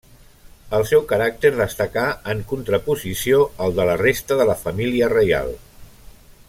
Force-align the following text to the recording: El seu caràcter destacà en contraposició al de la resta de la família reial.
El 0.77 0.85
seu 0.91 1.03
caràcter 1.11 1.51
destacà 1.59 2.05
en 2.35 2.41
contraposició 2.53 3.45
al 3.67 3.79
de 3.81 3.87
la 3.91 3.99
resta 4.05 4.39
de 4.41 4.49
la 4.53 4.57
família 4.67 5.15
reial. 5.17 5.55